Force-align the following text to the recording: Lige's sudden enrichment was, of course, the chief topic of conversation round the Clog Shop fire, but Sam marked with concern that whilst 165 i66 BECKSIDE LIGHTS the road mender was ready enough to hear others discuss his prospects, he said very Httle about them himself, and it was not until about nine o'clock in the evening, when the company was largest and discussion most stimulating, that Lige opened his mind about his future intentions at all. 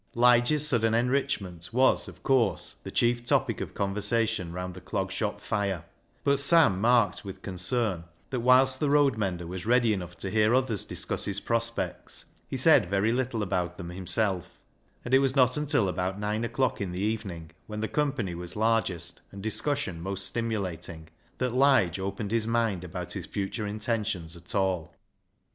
Lige's 0.15 0.67
sudden 0.67 0.95
enrichment 0.95 1.69
was, 1.71 2.07
of 2.07 2.23
course, 2.23 2.77
the 2.81 2.89
chief 2.89 3.23
topic 3.23 3.61
of 3.61 3.75
conversation 3.75 4.51
round 4.51 4.73
the 4.73 4.81
Clog 4.81 5.11
Shop 5.11 5.39
fire, 5.39 5.85
but 6.23 6.39
Sam 6.39 6.81
marked 6.81 7.23
with 7.23 7.43
concern 7.43 8.05
that 8.31 8.39
whilst 8.39 8.81
165 8.81 8.81
i66 8.81 8.81
BECKSIDE 8.81 8.81
LIGHTS 8.81 8.81
the 8.81 8.89
road 8.89 9.17
mender 9.19 9.47
was 9.47 9.65
ready 9.67 9.93
enough 9.93 10.17
to 10.17 10.31
hear 10.31 10.55
others 10.55 10.85
discuss 10.85 11.25
his 11.25 11.39
prospects, 11.39 12.25
he 12.47 12.57
said 12.57 12.89
very 12.89 13.11
Httle 13.11 13.43
about 13.43 13.77
them 13.77 13.89
himself, 13.91 14.59
and 15.05 15.13
it 15.13 15.19
was 15.19 15.35
not 15.35 15.55
until 15.55 15.87
about 15.87 16.19
nine 16.19 16.43
o'clock 16.43 16.81
in 16.81 16.91
the 16.93 16.99
evening, 16.99 17.51
when 17.67 17.81
the 17.81 17.87
company 17.87 18.33
was 18.33 18.55
largest 18.55 19.21
and 19.31 19.43
discussion 19.43 20.01
most 20.01 20.25
stimulating, 20.25 21.09
that 21.37 21.53
Lige 21.53 21.99
opened 21.99 22.31
his 22.31 22.47
mind 22.47 22.83
about 22.83 23.11
his 23.13 23.27
future 23.27 23.67
intentions 23.67 24.35
at 24.35 24.55
all. 24.55 24.95